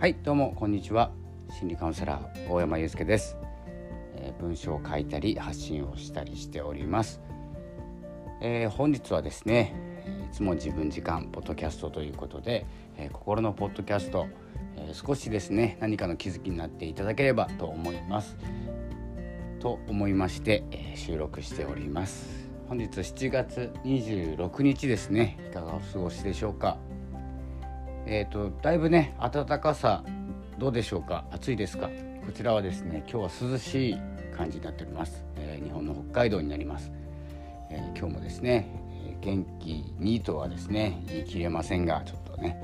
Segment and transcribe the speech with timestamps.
[0.00, 1.10] はいどうもこんにちは。
[1.50, 3.36] 心理カウンセラー大山祐介です、
[4.14, 7.20] えー、文章を書いたり発信をしたりしております、
[8.40, 9.74] えー、本日はですね
[10.32, 12.64] いつも自分時間ポッドキャストということで、
[12.96, 14.26] えー、心のポッドキャスト、
[14.78, 18.38] え少しですね何かの気づきになっていただければと思います。
[19.58, 22.48] と思いまして、え収録しております。
[22.68, 25.38] 本日7月26日ですね。
[25.50, 26.78] いかがお過ごしでしょうか。
[28.10, 30.02] えっ、ー、とだいぶね暖かさ
[30.58, 31.24] どうでしょうか？
[31.30, 31.88] 暑いですか？
[32.26, 33.96] こちらはですね今日は涼しい
[34.36, 36.90] 感じになっております、えー、日本の北海道になります、
[37.70, 38.68] えー、今日もですね、
[39.06, 42.58] え元気にとはですね言い切れませんがちょっとね、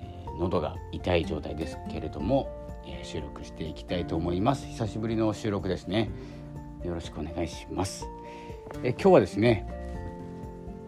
[0.00, 2.48] え喉が痛い状態ですけれども、
[2.86, 4.64] え収録していきたいと思います。
[4.68, 6.08] 久しぶりの収録ですね。
[6.84, 8.06] よろしくお願いします、
[8.84, 9.66] え今日はですね、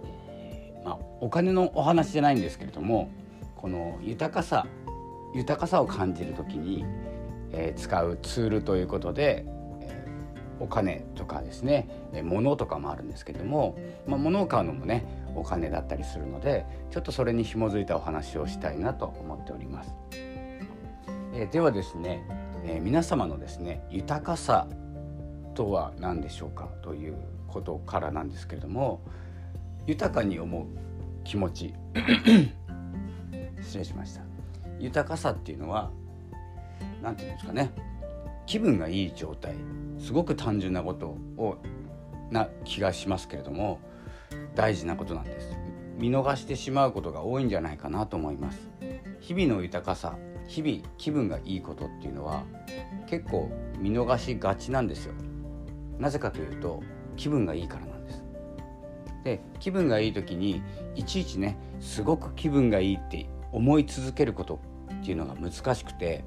[0.05, 3.11] えまあ、お金のお話じゃないんですけれども
[3.61, 4.67] この豊かさ
[5.35, 6.85] 豊かさを感じる時に、
[7.53, 9.45] えー、使うツールということで、
[9.83, 15.05] えー、お金とかですね、えー、物とかもあるんですけども、まあ、物を買うのもね
[15.37, 19.93] お金だったりするのでちょっとそれに紐づいたお話をしたいなと思っております。
[21.35, 22.25] えー、ではですね、
[22.65, 24.67] えー、皆様のですね豊かさ
[25.55, 27.15] とは何でしょうかという
[27.47, 29.03] ことからなんですけれども
[29.87, 30.67] 豊かに思う
[31.25, 31.75] 気持ち
[33.71, 34.23] 失礼しました。
[34.81, 35.93] 豊かさっていうのは
[37.03, 37.71] 何て言うんですかね。
[38.47, 39.55] 気分がいい状態。
[39.99, 41.57] すごく単純なことを
[42.33, 43.81] な気がしますけれども
[44.55, 45.57] 大事なことなんです。
[45.99, 48.59] 見逃してしまうことが多いんじゃないかなと思います。
[49.21, 50.17] 日々の豊かさ
[50.49, 52.45] 日々気分がいいことっていうのは
[53.07, 55.15] 結構見逃しがちなんですよ。
[55.99, 56.83] なぜかというと
[57.17, 58.25] 気分がいいからなんです。
[59.23, 60.61] で気分がいい時に
[60.97, 64.61] いちいちねすごく気分がいいって思い続けること
[65.01, 66.25] っていうのが難しくて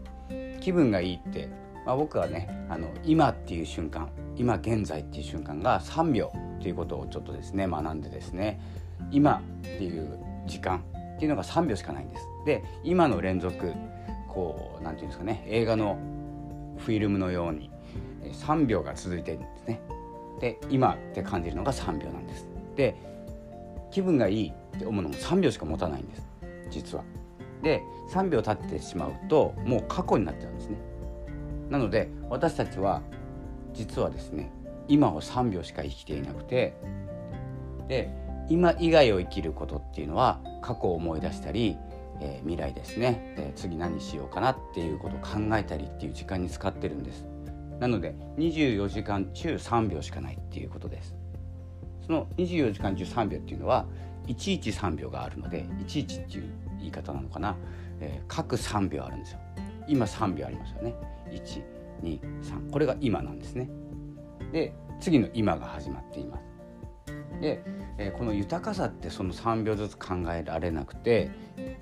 [0.61, 1.49] 気分がいいって、
[1.85, 8.59] まあ、僕はねあの今っていう瞬間今現在っていう瞬間が3秒っていうことをちょっとですね学んでですね
[9.11, 10.17] 今っていう
[10.47, 10.83] 時間
[11.15, 12.27] っていうのが3秒しかないんです。
[12.45, 13.73] で今の連続
[14.27, 15.97] こう何て言うんですかね映画の
[16.77, 17.69] フィルムのように
[18.31, 19.81] 3秒が続いてるんですね。
[20.39, 22.47] で今って感じるのが3秒なんです。
[22.75, 22.95] で
[23.91, 26.32] 気分がいいって思うのも3秒しか持たないんです。
[26.73, 27.03] 実は。
[27.61, 30.77] で3秒経ってしまうともう過去になっちゃうんですね。
[31.69, 33.01] なので私たちは
[33.73, 34.51] 実はですね
[34.87, 36.75] 今を3秒しか生きていなくて
[37.87, 38.09] で
[38.49, 41.77] 今以外を生きることっていうのは過去を思い出したり、
[42.19, 47.25] えー、未来ですね、えー、次何しようかなっていうことを考えたりっていう時間に使ってるんです
[47.79, 51.15] なので24時間中3秒しかないっていうことです
[52.05, 53.85] その24時間中3秒っていうのは
[54.27, 57.55] 113秒があるので11っていう言い方なのかな、
[57.99, 59.39] えー、各3秒あるんですよ。
[59.87, 60.95] 今3秒ありますよね。
[61.31, 63.69] 123これが今なんですね。
[64.51, 66.43] で次の今が始まっています。
[67.41, 67.63] で、
[67.97, 71.31] えー、この豊かさってその3秒ずつ考えられなくて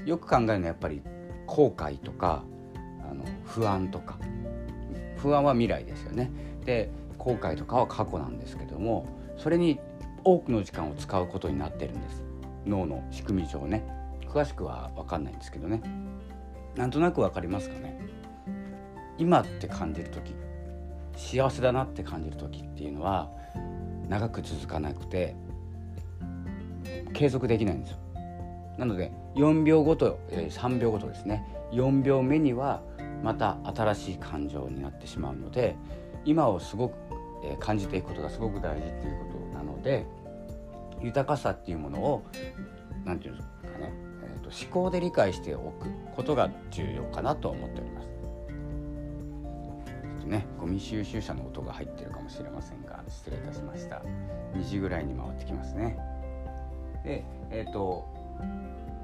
[0.06, 1.02] よく考えるのはやっぱり
[1.46, 2.44] 後悔とか
[3.09, 4.18] あの不安とか。
[5.18, 6.31] 不安は未来ですよね。
[6.66, 9.06] で後悔とかは過去なんですけども
[9.38, 9.79] それに
[10.23, 12.23] 多くの時間を使うことになってるんです。
[12.66, 13.83] 脳の仕組み上ね
[14.27, 15.81] 詳しくは分かんないんですけどね。
[16.75, 17.99] なんとなく分かりますかね。
[19.17, 20.33] 今って感じる時
[21.17, 23.29] 幸せだなって感じる時っていうのは
[24.07, 25.35] 長く続かなくて
[27.13, 27.97] 継続できないんですよ。
[28.78, 31.45] なので4秒ごと、え、3秒ごとですね。
[31.72, 32.81] 4秒目には
[33.23, 35.75] また新しい感情になってしまうので
[36.25, 36.93] 今をすごく、
[37.43, 40.05] え、感じていくことがすごく大事っていうことなので
[41.03, 42.23] 豊かさっていうものを
[43.06, 48.07] 何て言うんですかね、えーと、思考で理解しておくことが重要かなと思っております。
[48.07, 54.01] ちょっとねゴミ収集車の音が入ってるかもしれませんが失礼いたしました。
[54.53, 55.97] 2時ぐらいに回ってきますね。
[57.03, 58.07] でえっ、ー、と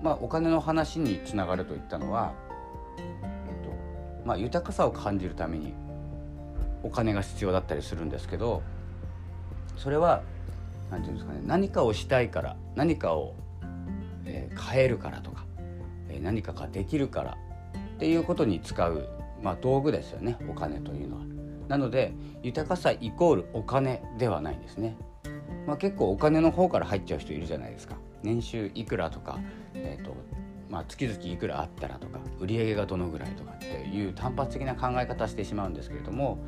[0.02, 2.34] まあお金の話につながるといったのは、
[2.98, 3.72] えーと
[4.26, 5.74] まあ、豊かさを感じるために
[6.84, 8.62] お金が必要だったりするんですけど
[9.76, 10.22] それは
[10.92, 13.36] 何て言うんですかね何かをしたいから何かを、
[14.26, 15.46] えー、変えるからとか、
[16.10, 17.38] えー、何かができるから
[17.96, 19.10] っていうことに使う、
[19.42, 21.24] まあ、道具ですよねお金というのは。
[21.68, 22.14] なので
[22.44, 24.96] 豊かさイコールお金ではないんですね。
[25.66, 27.98] まあ、結構お金の方から入っちゃう人いるじゃないですか。
[28.24, 29.38] 年収いくらとか、
[29.74, 30.16] えーと
[30.70, 36.40] まあ、月々いくらあったらとか売り上げがどのぐらいとかっていう単発的な考え方してしまうんですけれども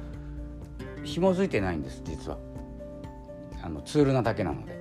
[1.03, 2.37] 紐づいてないんです実は。
[3.63, 4.79] あのツールなだけなので。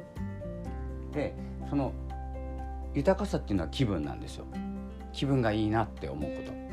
[1.13, 1.35] で
[1.71, 1.93] その
[2.95, 4.47] 豊かさっていうのは気分なんですよ。
[5.13, 6.69] 気分がいいなって思うこと。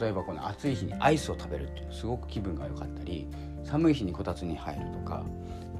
[0.00, 3.28] 例えばこの暑い日にアイスを食べるっていうすごく気分が良かったり
[3.64, 5.24] 寒い日にこたつに入るとか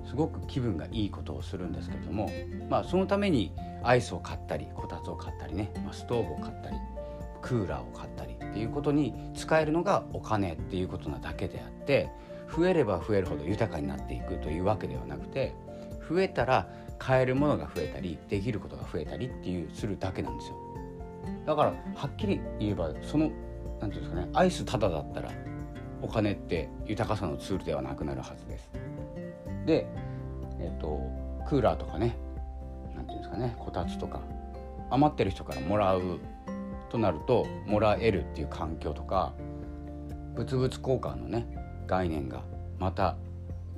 [0.06, 2.30] すごく気分がいいことをするんですけれども、
[2.68, 6.76] まあ、そのためにアイスを買ったりこたつを買ったりね、まあ、ストーブを買ったり
[7.40, 12.10] クーラーを買ったりっていうことに使えるのがお金っていうことなだけであって
[12.56, 15.54] 増えれば増えるほど豊かになっていくというわけではなくて
[16.08, 16.68] 増えたら
[16.98, 20.56] 買えるものが増えたりできることが増えたりっていうするだけなんですよ。
[21.46, 23.30] だからはっきり言えばその
[23.80, 25.30] 何て言うんですかねアイスタダだったら
[26.02, 28.70] お金って豊かさのツールではなくなるはずです。
[29.66, 29.86] で
[30.58, 31.00] えっ、ー、と
[31.48, 32.16] クーラーとかね
[32.94, 34.20] 何て言うんですかねこたつとか
[34.90, 36.20] 余ってる人からもらう
[36.90, 39.32] となるともらえるっていう環境とか
[40.36, 41.46] 物々交換のね
[41.90, 42.44] 概念が
[42.78, 43.16] また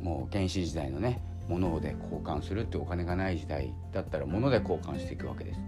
[0.03, 5.61] もう原始時代のね物で交換するってお金がない時代だったら物で交換していくわけです。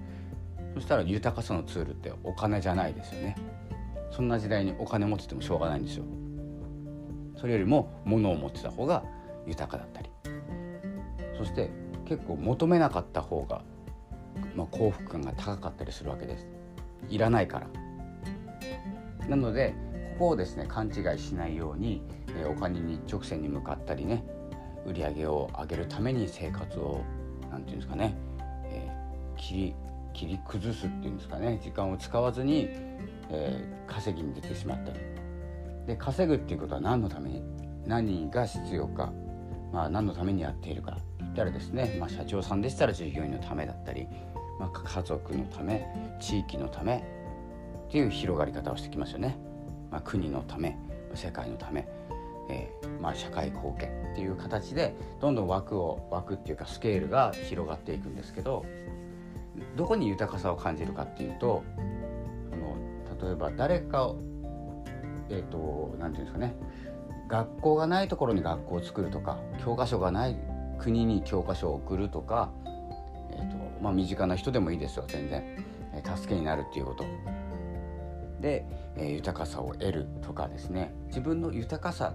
[0.75, 3.37] そしたら豊かさのツールってお金じゃないですよね。
[4.11, 6.05] そんな時代にお金持っててもしょうがないんですよ。
[7.37, 9.03] それよりも物を持ってた方が
[9.47, 10.11] 豊かだったり。
[11.39, 11.71] そして
[12.05, 13.63] 結構求めなかった方が、
[14.55, 16.47] まあ、幸福感が高かったりするわけです。
[17.09, 17.69] いらないから。
[19.29, 19.75] なので
[20.19, 22.03] こをですね勘違いしないように、
[22.37, 24.25] えお金に一直線に向かったりね
[24.87, 27.03] 売り上げを上げるために生活を
[27.51, 28.17] 何て言うんですかね、
[28.65, 29.75] えー、切り
[30.13, 32.69] 切り崩すっていうんですかね時間を使わずに、
[33.31, 34.99] えー、稼ぎに出てしまったり。
[35.87, 37.43] で稼ぐっていうことは何のために
[37.87, 39.13] 何が必要か、
[39.73, 40.93] まあ、何のためにやっているか。
[40.93, 44.07] って言ったらですね、まあ、社長さんでしたら従業員のためだったり、
[44.59, 45.87] まあ、家族のため
[46.21, 47.05] 地域のため
[47.89, 49.37] っていう広がり方をしてきますよね。
[49.95, 50.77] まあ、国のため
[51.15, 51.87] 世界のため、
[52.51, 58.67] えー、まあ、社会貢献っていう形でどんどん枠を枠っていうかスケールが広がっていくんですけど
[59.77, 61.63] どこに豊かさを感じるかっていうと
[62.51, 64.17] その例えば誰かを
[65.31, 66.57] えっ、ー、と何て言うんですかね
[67.29, 70.37] 学校がないところに学校を作るとか教科書がない
[70.81, 72.51] 国に教科書を送るとか、
[73.31, 75.45] えーとまあ、身近な人でもいいですよ全然、
[75.95, 77.05] えー、助けになるっていうこと。
[78.45, 78.67] で、
[78.99, 80.95] え、豊かさを得るとかですね。
[81.07, 82.13] 自分の豊かさ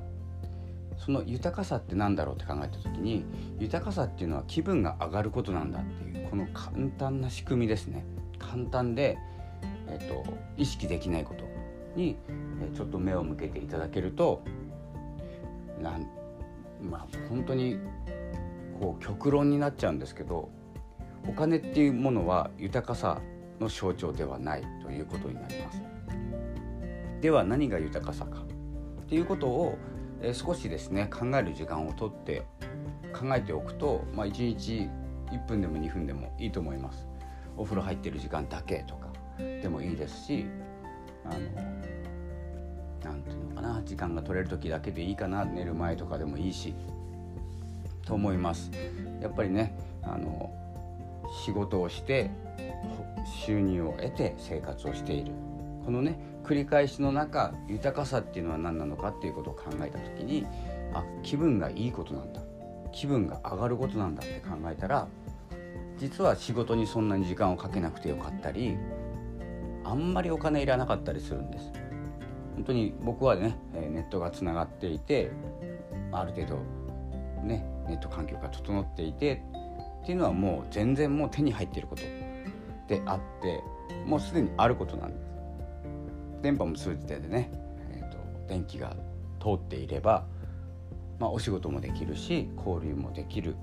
[0.99, 3.25] その豊かさって何だろうって考えた時に
[3.57, 8.05] 豊かさっていうのは気分が上がることなんだっていうこの簡単な仕組みですね。
[8.37, 9.17] 簡単で、
[9.87, 10.23] えーと、
[10.55, 11.45] 意識できないこと
[11.95, 12.17] に、
[12.61, 14.43] え、ちょっと目を向けていただけると
[15.81, 16.07] なん
[16.79, 17.79] まあ本当に
[18.79, 20.49] こう極論になっちゃうんですけど
[21.27, 23.19] お金っていうものは豊かさ
[23.59, 25.81] の象徴ではないということになります。
[27.21, 29.77] では何が豊かさかっていうことを、
[30.21, 32.43] え少しですね考える時間をとって
[33.13, 34.89] 考えておくと、まあ、1日
[35.31, 37.07] 1分でも2分でもいいと思います
[37.55, 39.07] お風呂入ってる時間だけとか
[39.37, 40.45] でもいいですし
[41.23, 41.39] あの
[43.03, 46.73] 何て言うのかな時間が取れる時だけでいいかな寝る前とかでもいいし
[48.05, 48.71] と思います
[49.21, 50.51] やっぱりねあの
[51.45, 52.31] 仕事をして
[53.37, 55.31] 収入を得て生活をしている。
[55.85, 60.45] このね繰り返しの中豊かさっていうのは何なのかっていうことを考えた時に
[60.93, 62.41] あ気分がいいことなんだ。
[62.91, 65.07] 気分が上がることなんだって考えたら
[65.97, 68.77] 実は仕事にそんなに時間をかけなくてよかったり
[69.83, 71.71] あんまりお金いらなかったりするんです。
[72.55, 75.31] 本当に僕はねネットがつながっていて
[76.11, 76.55] ある程度
[77.43, 79.43] ねネット環境が整っていて
[80.03, 82.01] っていうのはもう全然もう手に入っていること。
[82.89, 83.63] であって
[84.05, 85.29] もうすでにあることなんです。
[86.41, 87.51] 電波も通じてでね、
[87.91, 88.17] えーと、
[88.47, 88.95] 電気が
[89.39, 90.25] 通っていれば、
[91.19, 93.55] まあ、お仕事もできるし交流もできる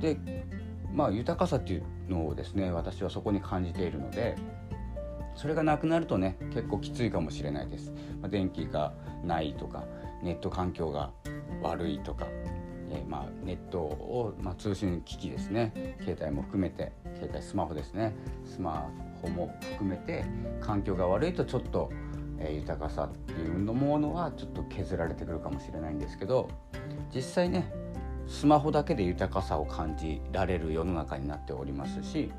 [0.00, 0.18] で
[0.92, 4.36] まあ豊かさっていうのをですね私はそこに感じているので
[5.34, 8.92] それがなくなるとね結構きついかもしれないです、まあ、電気が
[9.24, 9.84] ないとか
[10.22, 11.12] ネット環境が
[11.62, 12.26] 悪いとか、
[12.90, 18.14] えー、まあネットを、まあ、通信機器ですね携帯も含めて携帯スマホですね。
[18.44, 20.24] スマホも含めて
[20.60, 21.90] 環境が悪いとちょっと、
[22.38, 26.48] え、豊かさっていうものはちょっと削られてくるかもしれないんですけど
[27.12, 27.72] 実際ね
[28.28, 32.30] スマホだけで豊かさを感じられる世の中になっておりますし、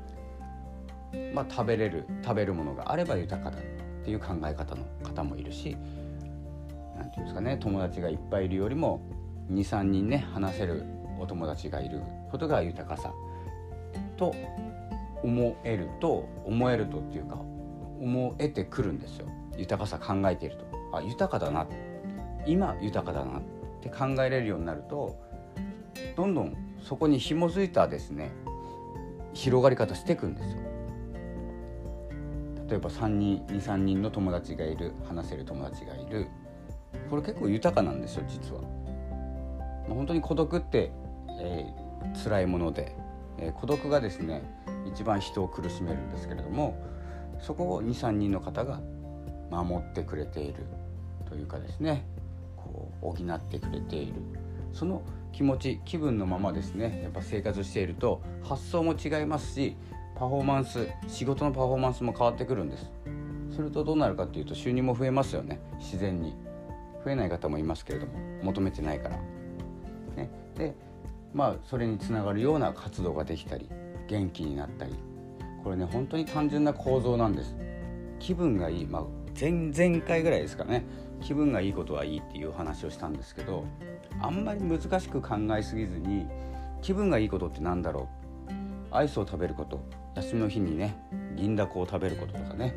[1.34, 5.76] まあ、食べれる食べるものがあれば豊かだっていう考え方の方もいるし
[6.96, 9.02] 何て言うんですかね友達がいっぱいいるよりも
[9.50, 10.84] 23人ね話せる
[11.18, 13.12] お友達がいることが豊かさ
[14.16, 14.34] と
[15.22, 17.36] 思えると思えるとっていうか
[18.00, 19.28] 思えてくるんですよ。
[19.56, 20.64] 豊かさ考えていると。
[20.92, 21.66] あ豊かだな
[22.46, 23.42] 今豊かだなっ
[23.80, 25.20] て考えれるようになると
[26.16, 28.32] どんどんそこに紐づいたですね
[29.34, 30.60] 広がり方していくんですよ。
[32.68, 36.28] 例えば3人23人の友達がいる話せる友達がいる。
[37.08, 38.60] これ結構豊かなんですよ実は。
[39.88, 40.92] 本当に孤独って、
[41.40, 42.94] えー、辛いもので、
[43.38, 44.42] えー、孤独がですね
[44.86, 46.82] 一番人を苦しめるんですけれども
[47.40, 48.80] そこを23人の方が
[49.50, 50.66] 守ってくれている
[51.28, 52.06] というかですね
[52.56, 54.14] こう補ってくれている。
[54.72, 59.76] その気持ち気分のままですねやっぱ生活していると発想も違いますし
[60.16, 62.90] パフォーマンス仕事のパフォーマンスも変わってくるんです。
[63.50, 66.50] するとどうなるかっていうと収入も増えますよね自然に。
[67.04, 69.16] 増えない方もいますけれども求めてないから、
[70.16, 70.74] ね、で
[71.32, 73.68] まあそれにつながるような活動ができたり
[74.10, 74.94] 元気になったり
[75.62, 77.54] これね本当に単純な構造なんです。
[78.18, 79.02] 気分がいい、まあ、
[79.38, 80.84] 前々回ぐらいですかね。
[81.22, 83.64] 気分がいいことはいいっていう話をしたんですけど
[84.20, 86.26] あんまり難しく考えすぎずに
[86.82, 88.08] 気分がいいことって何だろ
[88.50, 88.54] う。
[88.90, 89.80] アイスを食べること。
[90.16, 90.96] 休みの日にね
[91.36, 92.74] 銀だこを食べることとかね。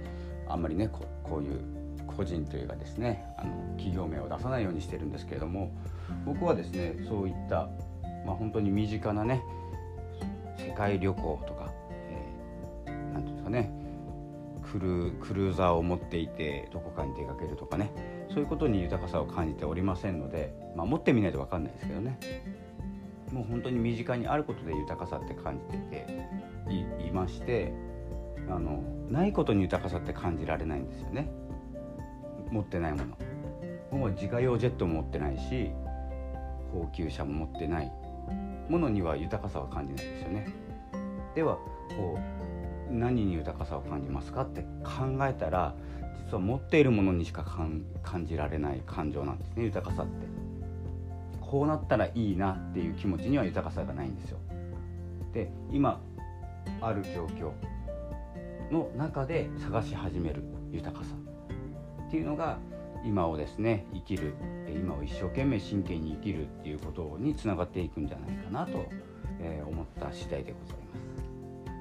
[0.47, 1.59] あんまりねこういう
[2.05, 5.71] 個人というかですねあの企業名を出さないようにしてるんですけれども
[6.25, 7.69] 僕はですねそういった、
[8.25, 9.41] まあ、本当に身近なね
[10.65, 11.71] 世界旅行とか
[12.85, 13.71] 何、えー、て言うんですかね
[14.63, 17.91] クルクルーザーを持っていてどこかに出かけるとかね
[18.29, 22.17] そういうことに豊かさを感じておりませんので、まあ、持ってみないと分かんないですけどね。
[23.31, 26.05] もう本当に身近にあることで豊かさって感じて
[26.67, 27.73] ていまして
[28.47, 31.29] あのないことに豊かさって感じられないんですよね。
[32.51, 32.99] 持ってないも
[33.91, 33.97] の。
[33.97, 35.71] もう自家用ジェットも持ってないし
[36.71, 37.91] 高級車も持ってない。
[38.69, 40.47] ものには豊かさは感じないですよね。
[41.35, 41.55] では
[41.97, 42.17] こ
[42.89, 45.73] う何に豊かさを感じますかって考えたら
[46.25, 50.27] 実は持っているものにしか感じられない感情なんですね豊かさって。
[51.41, 54.39] こうなったらいいなっていう気持ちには豊かさがないんですよ。
[55.33, 56.01] で今
[56.81, 57.51] ある状況
[58.71, 61.13] の中で探し始める豊かさ
[62.07, 62.57] っていうのが
[63.03, 64.33] 今をですね生きる
[64.67, 68.85] 今を一生懸命真剣に生きるっていうことにつながっていくんじゃないかなと、
[69.39, 71.13] え思った次第でございます。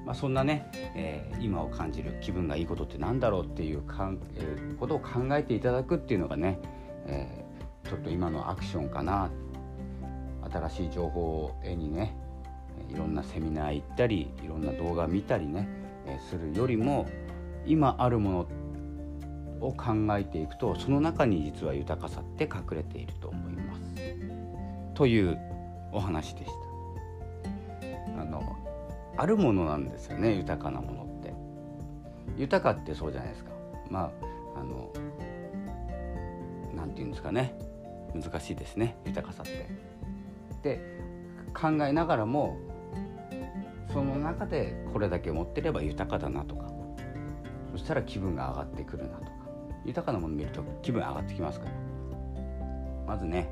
[0.05, 6.59] まあ、そんなね、えー、今を感じる気分がいいことって何だろうっていうかん、えー、ことを考えていただくっていうのがね、
[7.07, 9.31] えー、ちょっと今のアクションかな
[10.51, 12.17] 新しい情報を絵にね
[12.89, 15.69] いろんなセミナー行ったりいろんな動画見たりね、
[16.05, 17.07] えするよりも
[17.65, 18.47] 今あるもの
[19.63, 23.81] を考えていくとその中に実は豊かさって隠れていると思います。
[24.93, 25.39] という
[25.91, 26.51] お話でし
[28.15, 28.21] た。
[28.21, 28.43] あの
[29.17, 31.33] あるものなんですよね豊かなものって
[32.37, 33.51] 豊かってそうじゃないですか
[33.89, 34.11] ま
[34.55, 34.91] ああの
[36.75, 37.57] 何て言うんですかね
[38.13, 39.67] 難しいですね豊かさって。
[40.61, 40.79] で
[41.53, 42.57] 考えながらも
[43.91, 46.71] その中でこれだけ持ってれば豊かだなとか
[47.71, 49.32] そしたら気分が上がってくるなと
[49.85, 51.71] 豊かなもの見ると気分上がってきますから。
[53.05, 53.49] まずね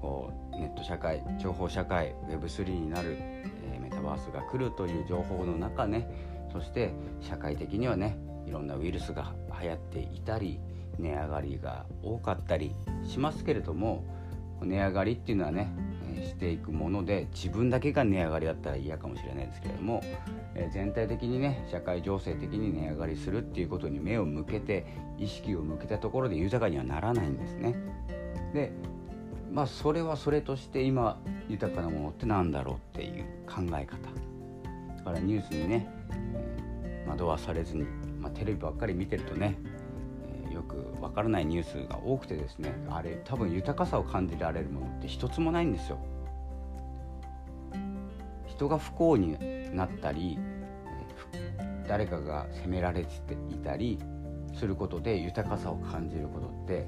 [0.00, 6.08] こうネット社会情報社会 Web3 になるえ、メタバースが来るという情報の中ね
[6.52, 10.60] そして社会的にはねいろんなウイルスが流行っていたり
[10.98, 12.74] 値上がりが多かったり
[13.04, 14.04] しますけれども
[14.62, 15.70] 値上がりっていうのはね
[16.22, 20.02] していくもので自分だけが値上がりだったら嫌かもしれないですけれども
[20.54, 24.86] え全体的にね社会情勢的に値上がりするっていうことに目を向けて
[25.18, 27.74] 意識を向けたところで豊かにはならないんですね。
[28.52, 28.72] で
[29.52, 33.96] まあそれはそれとして今豊かなものって何だろうっていう考え方
[34.98, 35.88] だからニュースにね、
[36.82, 37.84] えー、惑わされずに、
[38.20, 39.56] まあ、テレビばっかり見てるとね、
[40.68, 45.98] くわからないニュースが多くてですねあれ多分豊かさを感じられるものって一つもないんですよ。
[48.46, 50.36] 人が不幸になったり、
[51.86, 53.98] 誰かが責められていたり
[54.54, 56.86] することで豊かさを感じることって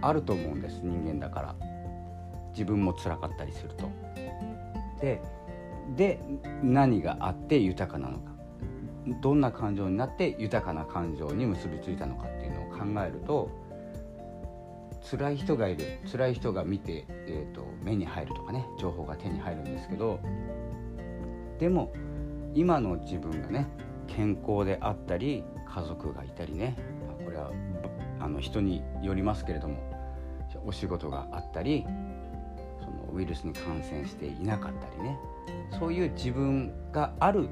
[0.00, 1.56] あると思うんです人間だから
[2.52, 3.90] 自分も辛かったりすると。
[5.00, 5.20] で
[5.96, 6.20] で
[6.62, 8.33] 何があって豊かなのか
[9.06, 13.50] どんな感情になって豊かな感情に結びついたのかっていうのを考えると
[15.10, 20.18] 辛い人がいる辛い人が見て、えーと、目に入るとかね情報が手に入るんですけど
[21.58, 21.92] でも
[22.54, 23.68] 今の自分がね
[24.06, 26.76] 健康であったり家族がいたりね
[27.24, 27.50] これは
[28.20, 29.76] あの人によりますけれども
[30.64, 31.84] お仕事があったり
[32.80, 35.18] そのウイルスに感染していなかったりね
[35.78, 37.48] そういう自分がある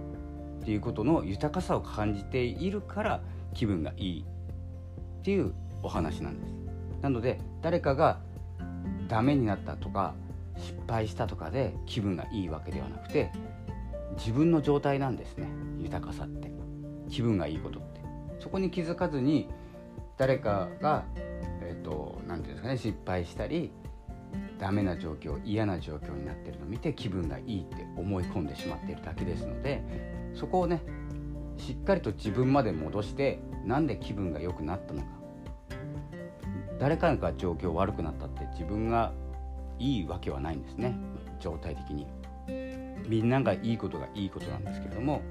[0.62, 3.21] っていうことの豊かさを感じているから
[3.52, 5.52] 気分がいいっていう
[5.83, 6.54] お話なんです。
[7.02, 8.21] なので誰かが
[9.09, 10.14] ダメになったとか
[10.57, 13.33] 失敗したとかで気分がいいわけではなくて
[14.16, 15.49] 自分の状態なんですね
[15.81, 16.50] 豊かさって
[17.11, 18.00] 気分がいいことって
[18.38, 19.49] そこに気づかずに
[20.16, 23.73] 誰かがえっ、ー、と何て言うんですかね失敗したり
[24.59, 29.83] ダメな状況嫌な状況になってるのを見て気分がいいって思い込んでしまっているだけですので
[30.35, 30.83] そこをね
[31.57, 35.07] しっかりと自分まで戻してなんで気分が良くなったのか。
[36.79, 39.12] 誰かが状況悪くなったって自分が
[39.79, 40.97] いいわけはないんですね。
[41.39, 42.07] 状態的に。
[43.09, 45.23] みんながいいことがいいことなんですけれども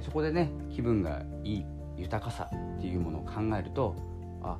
[0.00, 3.94] そこでね気分がいい豊かさっていうものを考えると
[4.42, 4.56] あ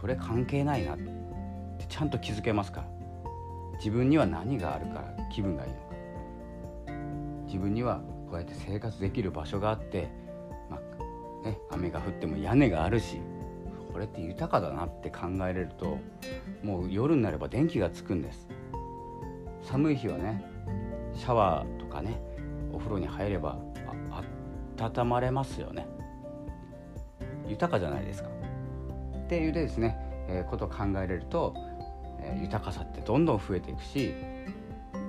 [0.00, 2.88] それ関係ないなってちゃんと気づけますから。
[3.78, 5.84] 自分には何があるから気分がいいのか。
[7.46, 8.00] 自分には
[8.34, 10.08] こうやって生活できる場所があって、
[10.68, 13.20] まあね、雨が降っても屋根があるし
[13.92, 15.98] これって豊かだなって考えれると
[16.64, 18.48] もう夜になれば電気がつくんです。
[19.62, 20.44] 寒い日はね
[21.14, 22.20] シャワーとかね
[22.72, 23.56] お風呂に入れば
[24.80, 25.86] 温まれますよね。
[27.46, 28.30] 豊かじゃないですか。
[29.16, 29.96] っていうですね、
[30.28, 31.54] えー、ことを考えれると、
[32.18, 34.12] えー、豊かさってどんどん増えていくし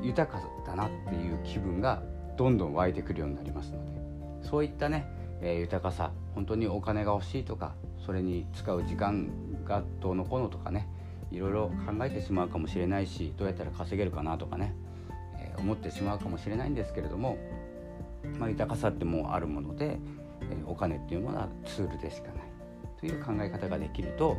[0.04, 2.04] 豊かだなっていう気分が
[2.38, 5.08] どんどん湧いてくるようになりますのでそういったね、
[5.42, 7.74] えー、豊かさ本当にお金が欲しいとか
[8.06, 9.30] それに使う時間
[9.66, 10.88] がどうのこうのとかね
[11.32, 14.76] いろいろ考えてしまうかもしれないしどうやったら稼げるかなとかね、
[15.40, 17.38] えー、思ってしまうかもしれないんですけれども、
[18.40, 19.98] まあ、豊かさってもうあるもので、
[20.42, 22.56] えー、お金っていうものはツールでしかない
[23.00, 24.38] という考え方ができると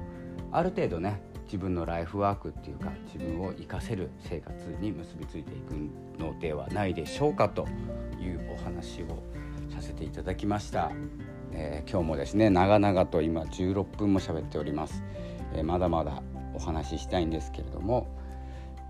[0.52, 7.66] ある程度ね自分のライフワークっていうか自分を生かせる生活に結びついていくのではないでしょうかと
[8.20, 9.22] いうお話を
[9.72, 10.90] させていただきました、
[11.52, 15.02] えー、今日もですね長々と今16分も喋っております、
[15.54, 16.22] えー、まだまだ
[16.54, 18.08] お話ししたいんですけれども、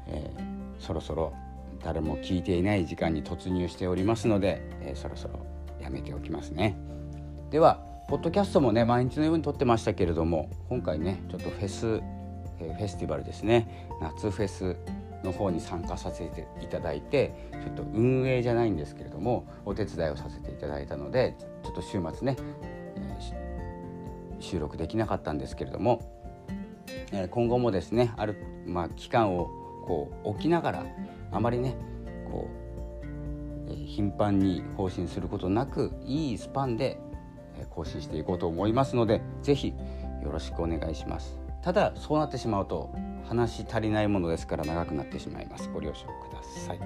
[0.06, 1.34] えー、そろそろ
[1.84, 5.46] 誰も聞いていない時間に突入しておりますので、えそろそろ
[5.80, 6.74] やめておきますね。
[7.50, 12.00] ではポッドキャストもね毎日のように撮ってましたけれども今回ねちょっとフェス
[12.58, 14.76] フェスティバルですね夏フェス
[15.22, 22.36] の方に参加させていただいてちょっと運営じゃないんですけれどもお手伝いをさせていただいたのでちょっと週末ね、
[22.96, 26.00] えー、収録できなかったんですけれども、
[27.12, 29.46] えー、今後もですねある、まあ、期間を
[29.86, 30.86] こう置きながら
[31.32, 31.76] あまりね
[32.30, 32.48] こ
[33.02, 33.06] う、
[33.68, 36.98] えー、頻繁に更新することなくいいスパンで
[37.70, 39.68] 更新していこうと思いますので是非
[40.22, 41.45] よろしくお願いします。
[41.66, 45.68] ただそうなってしまうと話足りないものですから長くなってしまいます。
[45.74, 46.80] ご了承ください。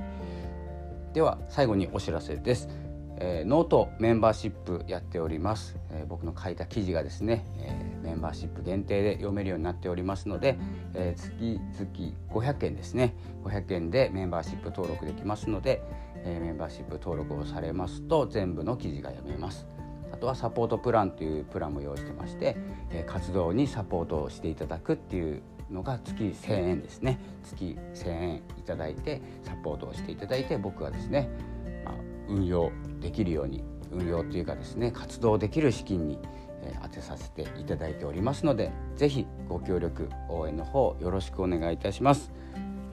[1.13, 2.71] では最後にお知らせです、
[3.19, 10.57] えー、ノートメンバーシップやっております、えー、僕の書いた記事がですね、えー、メンバーシップ限定で読めるようになっておりますので、
[10.95, 13.15] え月々500円ですね。
[13.45, 15.83] 500円でメンバーシップ登録できますので、
[16.25, 19.67] えメンバーシップ登録をされますと全部の記事が読めます。
[20.21, 22.57] とはサポートプランというプランも用意してまして、
[22.91, 31.29] え活動にサポートをしていただくっていうのが月1000円ですね月1000円いただいてサポートをしていただいて僕がですね、
[31.85, 31.95] まあ、
[32.29, 36.19] 運用できるように運用というかですね活動できる資金に
[36.83, 42.31] 当てさせていただいておりますので是非ご協力応援の方よろしくお願いいたします。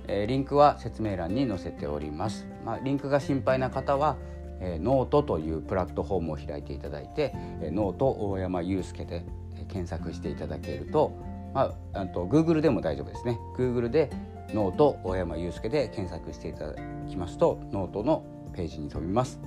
[0.08, 2.48] え、リンクは説明欄に載せております。
[2.66, 4.16] まあ、リンクが心配な方は
[4.60, 9.26] えー、ノートというプラットフォームを開いていただいて、えー、ノート大山祐介で、
[9.70, 11.12] 検索していただけると、
[11.54, 13.40] まあ、あと Google でも大丈夫ですね。
[13.58, 14.10] Google で
[14.54, 16.76] ノート大山祐介で検索していただ
[17.10, 19.40] きますとノートのページに飛びます、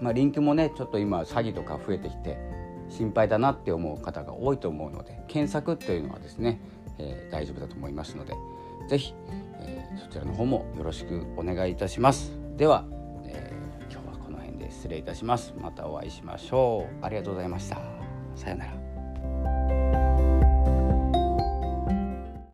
[0.00, 2.38] まあ、リンクもねちょっと今詐欺とか増えてきて
[2.88, 6.60] 心配だなって思う方が多いと思うので検索というのはですね、
[6.98, 8.34] えー、大丈夫だと思いますので
[8.88, 9.14] 是非、
[9.60, 12.32] えー、そちらの方もよろしくお願いいたします。
[12.56, 12.84] では
[14.86, 15.52] 失礼いたします。
[15.58, 17.04] またお会いしましょう。
[17.04, 17.76] ありがとうございました。
[18.36, 18.85] さようなら。